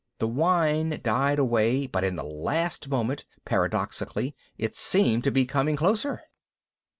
The 0.17 0.27
whine 0.27 0.99
died 1.03 1.37
away 1.37 1.85
but 1.85 2.03
in 2.03 2.15
the 2.15 2.23
last 2.23 2.89
moment, 2.89 3.23
paradoxically, 3.45 4.35
it 4.57 4.75
seemed 4.75 5.23
to 5.25 5.31
be 5.31 5.45
coming 5.45 5.75
closer! 5.75 6.21